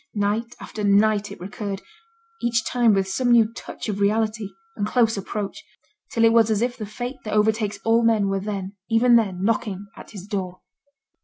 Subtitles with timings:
[0.15, 1.83] Night after night it recurred;
[2.41, 5.63] each time with some new touch of reality, and close approach;
[6.11, 9.43] till it was as if the fate that overtakes all men were then, even then,
[9.43, 10.61] knocking at his door.